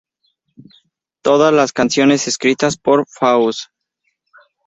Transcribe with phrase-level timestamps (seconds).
[1.21, 3.65] Todas las canciones escritas por Faust.